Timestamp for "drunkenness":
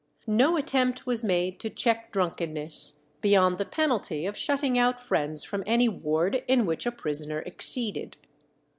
2.11-3.01